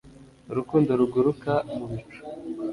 [0.51, 2.21] Urukundo ruguruka mu bicu